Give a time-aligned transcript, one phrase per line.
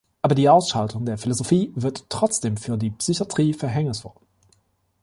[0.23, 4.13] Aber die Ausschaltung der Philosophie wird trotzdem für die Psychiatrie verhängnisvoll.